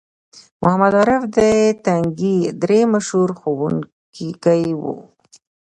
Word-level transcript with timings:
محمد 0.63 0.93
عارف 0.99 1.21
د 1.37 1.39
تنگي 1.85 2.37
درې 2.63 2.81
مشهور 2.93 3.29
ښوونکی 3.39 4.63
وو 4.81 4.95